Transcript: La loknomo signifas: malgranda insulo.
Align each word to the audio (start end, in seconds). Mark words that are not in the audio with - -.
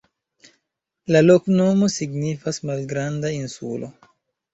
La 1.15 1.19
loknomo 1.25 1.89
signifas: 1.95 2.59
malgranda 2.71 3.31
insulo. 3.41 3.91